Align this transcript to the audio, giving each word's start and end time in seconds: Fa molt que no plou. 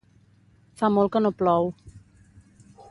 Fa 0.81 0.89
molt 0.95 1.13
que 1.17 1.21
no 1.27 1.33
plou. 1.43 1.71